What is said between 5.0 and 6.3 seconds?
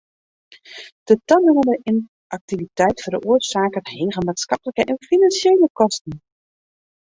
finansjele kosten.